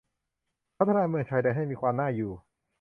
[0.77, 2.31] พัฒนาเมืองชายแดนให้มีความน่าอยู่